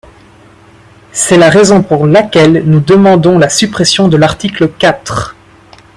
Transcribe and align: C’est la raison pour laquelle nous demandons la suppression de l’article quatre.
C’est 1.11 1.37
la 1.37 1.51
raison 1.51 1.83
pour 1.83 2.07
laquelle 2.07 2.63
nous 2.65 2.79
demandons 2.79 3.37
la 3.37 3.49
suppression 3.49 4.07
de 4.07 4.17
l’article 4.17 4.67
quatre. 4.69 5.35